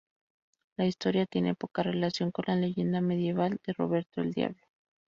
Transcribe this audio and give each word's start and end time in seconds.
La 0.79 0.87
historia 0.87 1.27
tiene 1.27 1.53
poca 1.53 1.83
relación 1.83 2.31
con 2.31 2.45
la 2.47 2.55
leyenda 2.55 3.01
medieval 3.01 3.59
de 3.63 3.73
"Roberto 3.73 4.21
el 4.21 4.31
Diablo". 4.33 4.57